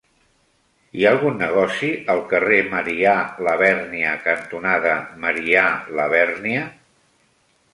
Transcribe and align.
Hi 0.99 1.03
ha 1.03 1.09
algun 1.15 1.35
negoci 1.41 1.89
al 2.13 2.21
carrer 2.31 2.57
Marià 2.71 3.13
Labèrnia 3.49 4.15
cantonada 4.25 4.97
Marià 5.27 5.67
Labèrnia? 6.01 6.65